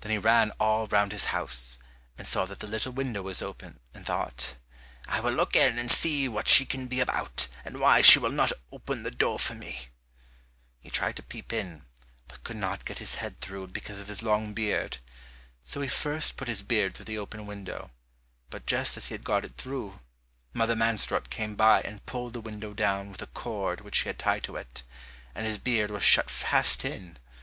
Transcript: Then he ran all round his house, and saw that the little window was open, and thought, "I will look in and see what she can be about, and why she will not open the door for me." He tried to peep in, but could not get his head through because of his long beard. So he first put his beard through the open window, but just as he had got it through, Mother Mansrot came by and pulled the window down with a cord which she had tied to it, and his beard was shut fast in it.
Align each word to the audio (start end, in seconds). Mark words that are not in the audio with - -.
Then 0.00 0.10
he 0.12 0.18
ran 0.18 0.50
all 0.60 0.86
round 0.88 1.10
his 1.10 1.32
house, 1.32 1.78
and 2.18 2.26
saw 2.26 2.44
that 2.44 2.58
the 2.58 2.66
little 2.66 2.92
window 2.92 3.22
was 3.22 3.40
open, 3.40 3.80
and 3.94 4.04
thought, 4.04 4.56
"I 5.08 5.20
will 5.20 5.32
look 5.32 5.56
in 5.56 5.78
and 5.78 5.90
see 5.90 6.28
what 6.28 6.48
she 6.48 6.66
can 6.66 6.86
be 6.86 7.00
about, 7.00 7.48
and 7.64 7.80
why 7.80 8.02
she 8.02 8.18
will 8.18 8.28
not 8.28 8.52
open 8.70 9.04
the 9.04 9.10
door 9.10 9.38
for 9.38 9.54
me." 9.54 9.88
He 10.82 10.90
tried 10.90 11.16
to 11.16 11.22
peep 11.22 11.50
in, 11.50 11.86
but 12.26 12.44
could 12.44 12.58
not 12.58 12.84
get 12.84 12.98
his 12.98 13.14
head 13.14 13.40
through 13.40 13.68
because 13.68 14.02
of 14.02 14.08
his 14.08 14.22
long 14.22 14.52
beard. 14.52 14.98
So 15.64 15.80
he 15.80 15.88
first 15.88 16.36
put 16.36 16.46
his 16.46 16.62
beard 16.62 16.92
through 16.94 17.06
the 17.06 17.16
open 17.16 17.46
window, 17.46 17.90
but 18.50 18.66
just 18.66 18.98
as 18.98 19.06
he 19.06 19.14
had 19.14 19.24
got 19.24 19.46
it 19.46 19.56
through, 19.56 19.98
Mother 20.52 20.76
Mansrot 20.76 21.30
came 21.30 21.54
by 21.56 21.80
and 21.80 22.04
pulled 22.04 22.34
the 22.34 22.42
window 22.42 22.74
down 22.74 23.08
with 23.10 23.22
a 23.22 23.26
cord 23.26 23.80
which 23.80 23.94
she 23.94 24.10
had 24.10 24.18
tied 24.18 24.44
to 24.44 24.56
it, 24.56 24.82
and 25.34 25.46
his 25.46 25.56
beard 25.56 25.90
was 25.90 26.02
shut 26.02 26.28
fast 26.28 26.84
in 26.84 27.12
it. 27.16 27.20